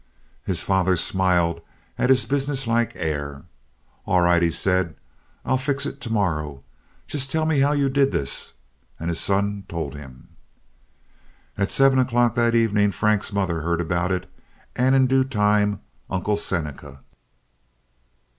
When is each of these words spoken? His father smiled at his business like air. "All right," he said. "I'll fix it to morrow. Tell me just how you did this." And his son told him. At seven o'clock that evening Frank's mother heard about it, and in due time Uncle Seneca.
His 0.43 0.63
father 0.63 0.95
smiled 0.97 1.61
at 1.95 2.09
his 2.09 2.25
business 2.25 2.65
like 2.65 2.93
air. 2.95 3.43
"All 4.07 4.21
right," 4.21 4.41
he 4.41 4.49
said. 4.49 4.95
"I'll 5.45 5.59
fix 5.59 5.85
it 5.85 6.01
to 6.01 6.11
morrow. 6.11 6.63
Tell 7.07 7.45
me 7.45 7.57
just 7.57 7.61
how 7.67 7.73
you 7.73 7.87
did 7.87 8.11
this." 8.11 8.55
And 8.99 9.09
his 9.09 9.19
son 9.19 9.63
told 9.67 9.93
him. 9.93 10.29
At 11.55 11.69
seven 11.69 11.99
o'clock 11.99 12.33
that 12.33 12.55
evening 12.55 12.89
Frank's 12.91 13.31
mother 13.31 13.61
heard 13.61 13.79
about 13.79 14.11
it, 14.11 14.27
and 14.75 14.95
in 14.95 15.05
due 15.05 15.23
time 15.23 15.81
Uncle 16.09 16.35
Seneca. 16.35 17.01